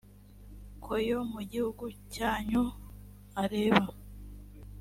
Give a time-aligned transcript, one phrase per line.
[0.83, 2.63] ko yo mu gihugu cyanyu
[3.43, 3.85] areba